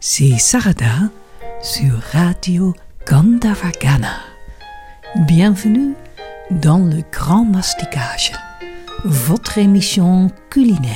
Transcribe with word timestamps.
c'est 0.00 0.38
Sarada 0.38 1.10
sur 1.62 1.92
Radio 2.12 2.74
Gandavagana. 3.06 4.16
Bienvenue 5.26 5.94
dans 6.50 6.78
le 6.78 7.02
Grand 7.12 7.44
Masticage, 7.44 8.32
votre 9.04 9.58
émission 9.58 10.30
culinaire. 10.48 10.88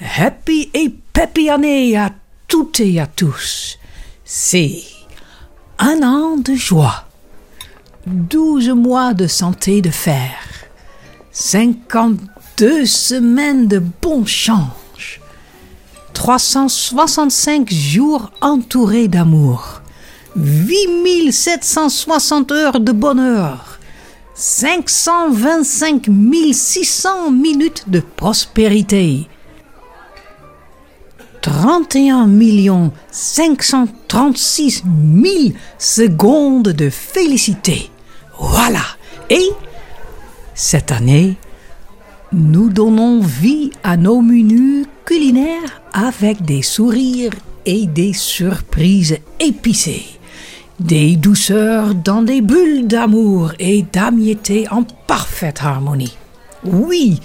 Happy 0.00 0.70
et 0.74 0.92
peppy 1.12 1.50
année 1.50 1.96
à 1.96 2.10
toutes 2.48 2.80
et 2.80 2.98
à 2.98 3.06
tous. 3.06 3.78
C'est 4.24 4.82
un 5.78 6.02
an 6.02 6.38
de 6.38 6.54
joie, 6.54 7.06
douze 8.06 8.70
mois 8.70 9.14
de 9.14 9.28
santé 9.28 9.82
de 9.82 9.90
fer, 9.90 10.34
cinquante-deux 11.30 12.86
semaines 12.86 13.68
de 13.68 13.78
bon 13.78 14.26
change, 14.26 14.66
365 16.22 17.72
jours 17.72 18.30
entourés 18.40 19.08
d'amour, 19.08 19.82
8760 20.36 22.52
heures 22.52 22.78
de 22.78 22.92
bonheur, 22.92 23.80
525 24.32 26.08
600 26.52 27.32
minutes 27.32 27.86
de 27.88 27.98
prospérité, 27.98 29.26
31 31.40 32.28
536 33.10 34.84
000 34.84 34.86
secondes 35.76 36.68
de 36.68 36.88
félicité. 36.88 37.90
Voilà. 38.38 38.84
Et 39.28 39.50
cette 40.54 40.92
année, 40.92 41.36
nous 42.32 42.68
donnons 42.68 43.20
vie 43.20 43.72
à 43.82 43.96
nos 43.96 44.22
menus 44.22 44.86
culinaires 45.12 45.82
avec 45.92 46.40
des 46.40 46.62
sourires 46.62 47.34
et 47.66 47.86
des 47.86 48.14
surprises 48.14 49.18
épicées. 49.38 50.06
Des 50.80 51.16
douceurs 51.16 51.94
dans 51.94 52.22
des 52.22 52.40
bulles 52.40 52.86
d'amour 52.86 53.52
et 53.58 53.82
d'amitié 53.82 54.66
en 54.70 54.84
parfaite 54.84 55.60
harmonie. 55.62 56.16
Oui, 56.64 57.20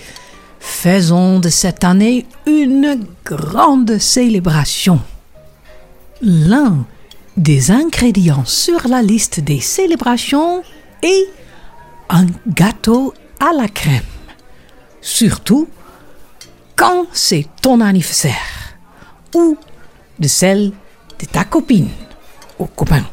faisons 0.60 1.40
de 1.40 1.48
cette 1.48 1.86
année 1.86 2.26
une 2.46 3.06
grande 3.24 3.98
célébration. 4.00 5.00
L'un 6.22 6.86
des 7.38 7.72
ingrédients 7.72 8.44
sur 8.44 8.86
la 8.90 9.02
liste 9.02 9.40
des 9.40 9.62
célébrations 9.62 10.62
est 11.04 11.30
un 12.10 12.26
gâteau 12.50 13.14
à 13.40 13.54
la 13.54 13.70
crème. 13.70 14.12
Surtout 15.00 15.70
quand 16.78 17.08
c'est 17.12 17.48
ton 17.62 17.82
anniversaire 17.82 18.78
ou 19.34 19.58
de 20.20 20.28
celle 20.28 20.72
de 21.20 21.26
ta 21.26 21.44
copine 21.44 21.90
ou 22.60 22.68
copain. 22.68 23.04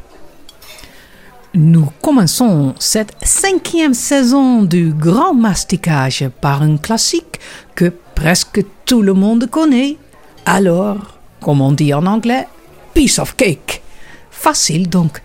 Nous 1.55 1.89
commençons 2.01 2.75
cette 2.79 3.15
cinquième 3.23 3.93
saison 3.93 4.61
du 4.61 4.93
grand 4.93 5.33
masticage 5.33 6.29
par 6.41 6.61
un 6.61 6.77
classique 6.77 7.39
que 7.73 7.91
presque 8.13 8.63
tout 8.85 9.01
le 9.01 9.13
monde 9.13 9.49
connaît. 9.49 9.97
Alors, 10.45 11.17
comme 11.41 11.61
on 11.61 11.71
dit 11.71 11.93
en 11.93 12.05
anglais, 12.05 12.47
piece 12.93 13.19
of 13.19 13.35
cake. 13.35 13.81
Facile 14.29 14.89
donc. 14.89 15.21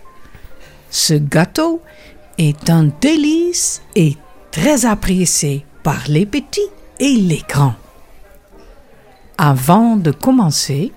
Ce 0.89 1.13
gâteau 1.13 1.81
est 2.37 2.69
un 2.69 2.89
délice 3.01 3.81
et 3.95 4.17
très 4.51 4.85
apprécié 4.85 5.65
par 5.83 6.03
les 6.07 6.25
petits 6.25 6.69
et 6.99 7.15
les 7.15 7.43
grands. 7.47 7.75
Avant 9.43 9.95
de 9.95 10.11
commencer, 10.11 10.91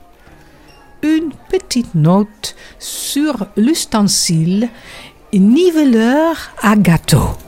une 1.03 1.31
petite 1.49 1.95
note 1.95 2.55
sur 2.79 3.47
l'ustensile 3.57 4.69
niveleur 5.33 6.37
à 6.61 6.77
gâteau. 6.77 7.39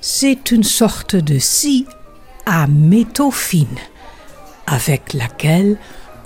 C'est 0.00 0.52
une 0.52 0.62
sorte 0.62 1.16
de 1.16 1.40
scie 1.40 1.88
à 2.46 2.68
métaux 2.68 3.32
fines 3.32 3.66
avec 4.68 5.12
laquelle 5.12 5.76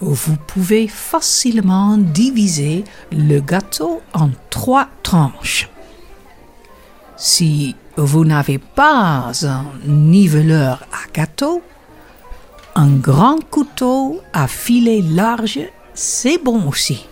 vous 0.03 0.37
pouvez 0.37 0.87
facilement 0.87 1.97
diviser 1.97 2.84
le 3.12 3.41
gâteau 3.41 4.03
en 4.12 4.28
trois 4.50 4.89
tranches. 5.03 5.71
Si 7.17 7.77
vous 7.97 8.27
n'avez 8.27 8.59
pas 8.59 9.33
un 9.43 9.65
niveleur 9.87 10.87
à 10.93 11.11
gâteau, 11.15 11.62
un 12.75 12.97
grand 12.97 13.39
couteau 13.51 14.21
à 14.33 14.49
filet 14.49 15.03
large, 15.03 15.61
c'est 15.95 16.39
bon 16.43 16.69
aussi. 16.69 17.07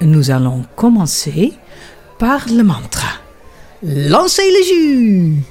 Nous 0.00 0.30
allons 0.30 0.64
commencer 0.76 1.54
par 2.18 2.46
le 2.48 2.62
mantra. 2.62 3.08
Lancez 3.82 4.50
le 4.50 4.62
jus! 4.64 5.42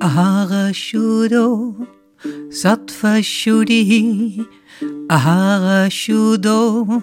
Ahara 0.00 0.72
Shudo 0.72 1.74
Sattva 2.50 3.20
Shuddhi 3.22 4.40
Ahara 5.08 5.88
Shudo 5.90 7.02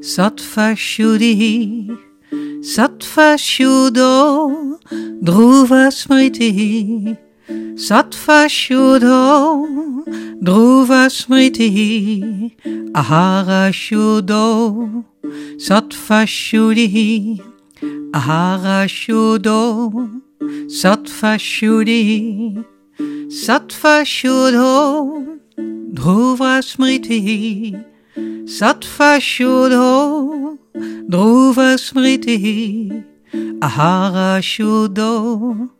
Sattva 0.00 0.74
Shuddhi 0.74 1.88
Sattva 2.62 3.36
Shudo 3.36 4.71
Dhruva 5.22 5.92
Smriti 5.92 7.16
Sattva 7.76 8.48
Shuddho 8.48 9.94
Dhruva 10.42 11.08
Smriti 11.08 12.52
Ahara 12.92 13.70
Shuddho 13.70 15.04
Sattva 15.58 16.26
Shuddhi 16.26 17.40
Ahara 18.12 18.88
Shuddho 18.88 20.22
Sattva 20.66 21.38
Shuddhi 21.38 22.64
Sattva 23.28 24.02
Shuddho 24.04 25.38
Dhruva 25.94 26.52
Smriti 26.64 27.80
Sattva 28.44 29.20
Shuddho 29.20 30.58
Dhruva 31.08 31.78
Smriti 31.78 33.11
Ahara 33.32 34.42
Shuddho 34.42 35.70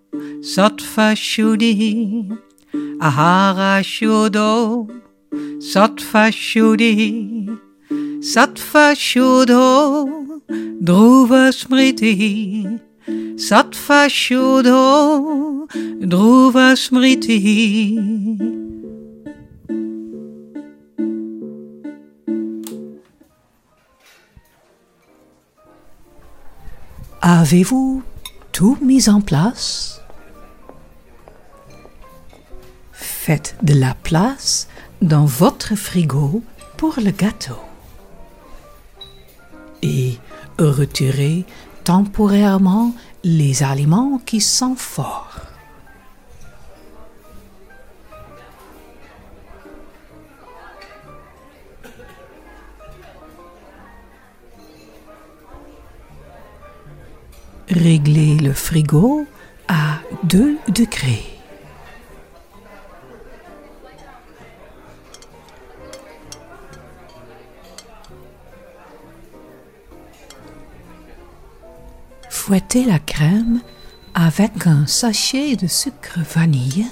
Sattva 0.40 1.14
Shuddhi 1.14 2.30
Ahara 2.98 3.82
Shuddho 3.82 4.88
Sattva 5.60 6.32
Shuddhi 6.32 7.58
Sattva 8.20 8.94
Shuddho 8.96 10.40
Dhruva 10.82 11.52
Smriti. 11.52 12.80
Sattva 13.36 14.08
Shuddho 14.08 15.68
Dhruva 16.00 16.74
Smriti 16.74 18.61
Avez-vous 27.24 28.02
tout 28.50 28.76
mis 28.82 29.08
en 29.08 29.20
place? 29.20 30.00
Faites 32.90 33.54
de 33.62 33.74
la 33.74 33.94
place 33.94 34.66
dans 35.02 35.24
votre 35.24 35.76
frigo 35.76 36.42
pour 36.76 36.94
le 36.98 37.12
gâteau. 37.12 37.60
Et 39.82 40.18
retirez 40.58 41.44
temporairement 41.84 42.92
les 43.22 43.62
aliments 43.62 44.20
qui 44.26 44.40
sont 44.40 44.74
forts. 44.74 45.51
Réglez 57.74 58.36
le 58.36 58.52
frigo 58.52 59.26
à 59.66 59.98
2 60.24 60.58
degrés. 60.68 61.24
Fouettez 72.28 72.84
la 72.84 72.98
crème 72.98 73.62
avec 74.12 74.66
un 74.66 74.86
sachet 74.86 75.56
de 75.56 75.66
sucre 75.66 76.18
vanille 76.34 76.86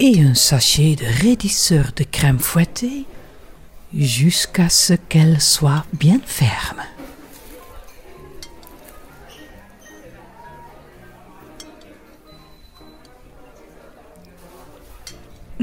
et 0.00 0.22
un 0.22 0.34
sachet 0.34 0.96
de 0.96 1.04
raidisseur 1.22 1.92
de 1.94 2.04
crème 2.04 2.38
fouettée 2.38 3.04
jusqu'à 3.92 4.70
ce 4.70 4.94
qu'elle 4.94 5.38
soit 5.38 5.84
bien 5.92 6.20
ferme. 6.24 6.80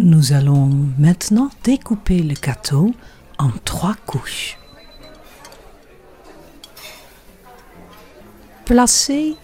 Nous 0.05 0.33
allons 0.33 0.69
maintenant 0.99 1.49
découper 1.63 2.19
le 2.19 2.35
gâteau 2.35 2.93
en 3.39 3.49
trois 3.63 3.95
couches. 4.05 4.55
Placez 8.65 9.35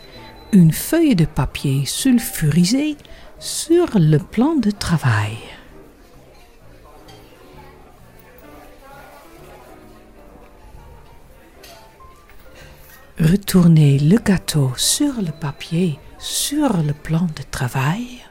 une 0.52 0.72
feuille 0.72 1.16
de 1.16 1.26
papier 1.26 1.88
sulfurisé 1.88 2.96
sur 3.40 3.88
le 3.98 4.20
plan 4.20 4.54
de 4.54 4.70
travail. 4.70 5.36
Retournez 13.20 13.98
le 13.98 14.20
gâteau 14.20 14.74
sur 14.78 15.24
le 15.24 15.32
papier 15.32 15.98
sur 16.20 16.78
le 16.84 16.94
plan 16.94 17.28
de 17.36 17.42
travail. 17.50 18.22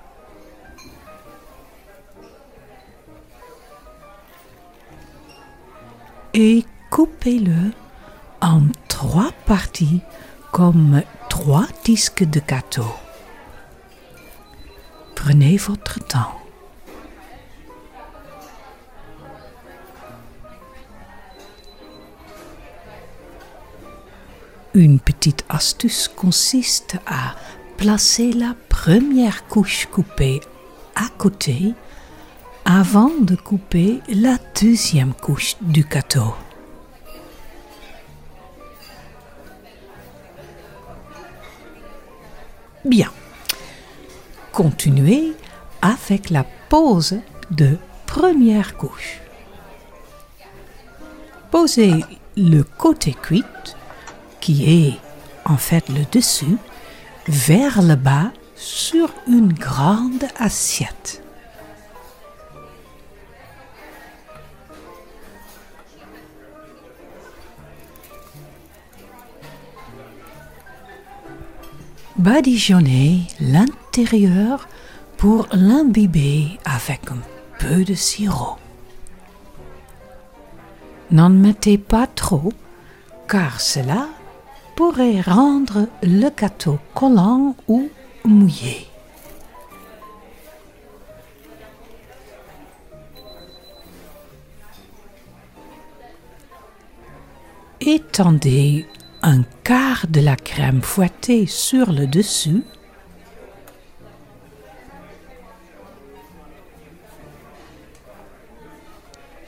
Et 6.42 6.64
coupez-le 6.88 7.70
en 8.40 8.62
trois 8.88 9.30
parties 9.44 10.00
comme 10.52 11.02
trois 11.28 11.66
disques 11.84 12.24
de 12.24 12.40
gâteau. 12.40 12.86
Prenez 15.14 15.58
votre 15.58 16.02
temps. 16.02 16.40
Une 24.72 24.98
petite 24.98 25.44
astuce 25.50 26.08
consiste 26.08 26.96
à 27.04 27.34
placer 27.76 28.32
la 28.32 28.54
première 28.70 29.46
couche 29.46 29.84
coupée 29.92 30.40
à 30.94 31.10
côté 31.18 31.74
avant 32.72 33.10
de 33.20 33.34
couper 33.34 34.00
la 34.08 34.36
deuxième 34.60 35.12
couche 35.12 35.56
du 35.60 35.82
gâteau. 35.82 36.36
Bien. 42.84 43.10
Continuez 44.52 45.32
avec 45.82 46.30
la 46.30 46.44
pose 46.68 47.18
de 47.50 47.76
première 48.06 48.76
couche. 48.76 49.18
Posez 51.50 52.04
le 52.36 52.62
côté 52.62 53.16
cuit, 53.20 53.42
qui 54.40 54.86
est 54.86 54.98
en 55.44 55.56
fait 55.56 55.88
le 55.88 56.04
dessus, 56.12 56.56
vers 57.26 57.82
le 57.82 57.96
bas 57.96 58.30
sur 58.54 59.12
une 59.26 59.52
grande 59.52 60.24
assiette. 60.38 61.24
Badigeonnez 72.20 73.22
l'intérieur 73.40 74.68
pour 75.16 75.48
l'imbiber 75.52 76.58
avec 76.66 77.10
un 77.10 77.22
peu 77.58 77.82
de 77.82 77.94
sirop. 77.94 78.58
N'en 81.10 81.30
mettez 81.30 81.78
pas 81.78 82.06
trop, 82.06 82.52
car 83.26 83.60
cela 83.60 84.06
pourrait 84.76 85.22
rendre 85.22 85.88
le 86.02 86.28
gâteau 86.28 86.78
collant 86.94 87.56
ou 87.68 87.88
mouillé. 88.24 88.86
Étendez 97.80 98.86
un 99.22 99.42
quart 99.64 100.06
de 100.08 100.20
la 100.20 100.36
crème 100.36 100.82
fouettée 100.82 101.46
sur 101.46 101.92
le 101.92 102.06
dessus. 102.06 102.62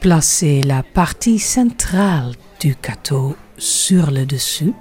Placez 0.01 0.63
la 0.63 0.83
partie 0.83 1.39
centrale 1.39 2.35
du 2.61 2.77
gâteau 2.83 3.37
sur 3.57 4.11
le 4.11 4.27
dessus. 4.27 4.75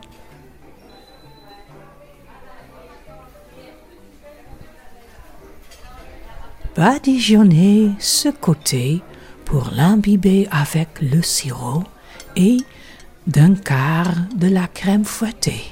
Badigeonnez 6.76 7.92
ce 8.00 8.30
côté 8.30 9.02
pour 9.46 9.70
l'imbiber 9.72 10.48
avec 10.52 10.88
le 11.02 11.22
sirop 11.22 11.84
et 12.36 12.58
d'un 13.28 13.56
quart 13.56 14.14
de 14.36 14.48
la 14.48 14.68
crème 14.68 15.06
fouettée. 15.06 15.64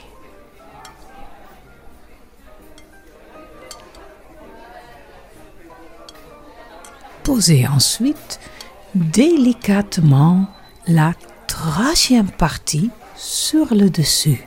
Posez 7.24 7.68
ensuite 7.68 8.40
délicatement 8.96 10.48
la 10.88 11.14
troisième 11.48 12.32
partie 12.32 12.90
sur 13.16 13.74
le 13.74 13.90
dessus. 13.90 14.46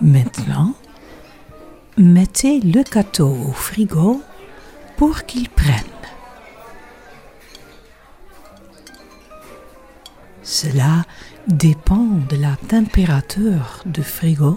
Maintenant, 0.00 0.74
mettez 1.96 2.60
le 2.60 2.82
gâteau 2.82 3.36
au 3.48 3.52
frigo 3.52 4.20
pour 5.02 5.24
qu'ils 5.24 5.50
prennent. 5.50 6.06
Cela 10.44 11.02
dépend 11.48 12.06
de 12.28 12.36
la 12.36 12.54
température 12.68 13.82
du 13.84 14.04
frigo, 14.04 14.56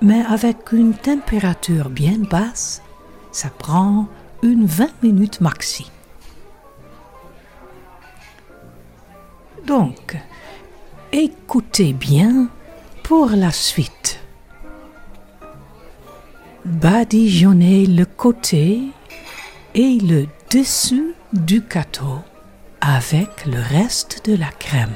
mais 0.00 0.22
avec 0.22 0.72
une 0.72 0.94
température 0.94 1.90
bien 1.90 2.20
basse, 2.20 2.80
ça 3.32 3.50
prend 3.50 4.06
une 4.42 4.64
20 4.64 5.02
minutes 5.02 5.42
maxi. 5.42 5.92
Donc, 9.66 10.16
écoutez 11.12 11.92
bien 11.92 12.48
pour 13.02 13.28
la 13.28 13.50
suite. 13.50 14.20
Badigeonnez 16.64 17.84
le 17.84 18.06
côté 18.06 18.80
et 19.74 19.98
le 19.98 20.26
dessus 20.50 21.14
du 21.32 21.60
gâteau 21.60 22.20
avec 22.80 23.46
le 23.46 23.60
reste 23.60 24.22
de 24.26 24.36
la 24.36 24.50
crème. 24.50 24.94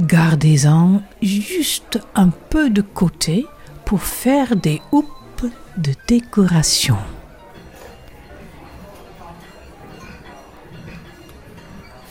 Gardez-en 0.00 1.02
juste 1.22 2.00
un 2.14 2.30
peu 2.30 2.70
de 2.70 2.80
côté 2.82 3.46
pour 3.84 4.02
faire 4.02 4.56
des 4.56 4.80
houppes 4.90 5.46
de 5.76 5.92
décoration. 6.08 6.96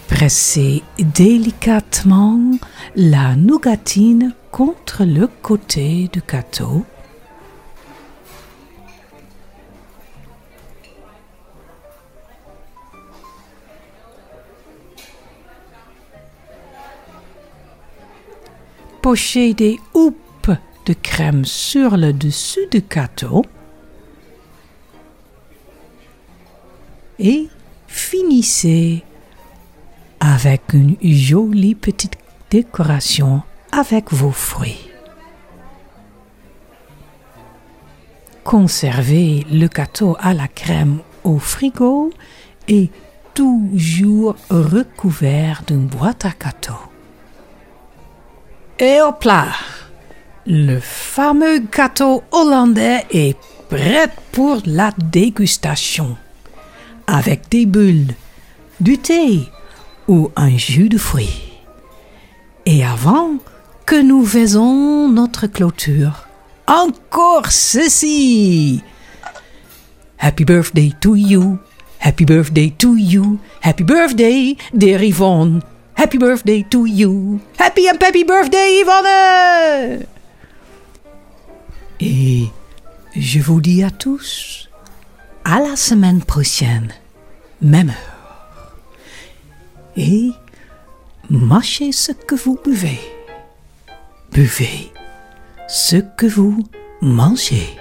Pressez 0.08 0.84
délicatement 1.00 2.40
la 2.96 3.36
nougatine 3.36 4.34
contre 4.52 5.04
le 5.04 5.28
côté 5.28 6.10
du 6.14 6.22
gâteau 6.22 6.86
pochez 19.04 19.54
des 19.54 19.82
houppes 19.94 20.58
de 20.86 20.94
crème 20.94 21.44
sur 21.44 21.98
le 21.98 22.14
dessus 22.14 22.68
du 22.72 22.80
gâteau 22.80 23.44
et 27.20 27.50
finissez 27.86 29.04
avec 30.22 30.62
une 30.72 30.96
jolie 31.04 31.76
petite 31.76 32.16
décoration 32.50 33.42
avec 33.74 34.14
vos 34.14 34.32
fruits. 34.32 34.90
Conservez 38.46 39.46
le 39.52 39.68
gâteau 39.68 40.16
à 40.18 40.34
la 40.34 40.48
crème 40.48 41.00
au 41.26 41.40
frigo 41.40 42.10
et 42.70 42.90
toujours 43.34 44.38
recouvert 44.50 45.64
d'une 45.68 45.88
boîte 45.88 46.24
à 46.24 46.32
gâteau. 46.40 46.93
Et 48.80 49.02
au 49.02 49.12
plat, 49.12 49.54
le 50.48 50.80
fameux 50.80 51.60
gâteau 51.60 52.24
hollandais 52.32 53.06
est 53.12 53.38
prêt 53.70 54.10
pour 54.32 54.58
la 54.66 54.92
dégustation, 54.98 56.18
avec 57.08 57.50
des 57.50 57.66
bulles, 57.66 58.16
du 58.80 58.98
thé 58.98 59.50
ou 60.08 60.32
un 60.36 60.58
jus 60.58 60.90
de 60.90 60.98
fruits. 60.98 61.54
Et 62.66 62.84
avant 62.84 63.36
que 63.86 64.02
nous 64.02 64.26
faisons 64.26 65.08
notre 65.08 65.48
clôture, 65.48 66.28
encore 66.68 67.52
ceci. 67.52 68.82
Happy 70.20 70.46
birthday 70.46 70.92
to 71.00 71.16
you. 71.16 71.60
Happy 72.00 72.26
birthday 72.26 72.72
to 72.72 72.96
you. 72.96 73.40
Happy 73.62 73.84
birthday, 73.84 74.58
dear 74.74 75.02
Yvonne. 75.04 75.62
Happy 75.96 76.18
birthday 76.18 76.64
to 76.70 76.86
you. 76.86 77.40
Happy 77.58 77.88
and 77.88 78.02
happy 78.02 78.24
birthday, 78.24 78.82
Yvonne. 78.82 80.06
Et 82.00 82.48
je 83.16 83.40
vous 83.40 83.62
dis 83.62 83.84
à 83.84 83.92
tous, 83.92 84.70
à 85.46 85.60
la 85.60 85.76
semaine 85.76 86.22
prochaine, 86.22 86.94
même 87.62 87.90
heure. 87.90 88.78
Et 89.96 90.32
mâchez 91.30 91.92
ce 91.92 92.12
que 92.12 92.36
vous 92.36 92.60
buvez. 92.64 93.00
Buvez 94.32 94.92
ce 95.68 95.98
que 96.18 96.26
vous 96.26 96.64
mangez. 97.02 97.78